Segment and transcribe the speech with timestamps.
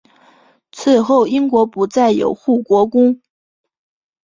[0.71, 3.21] 此后英国不再有护国公。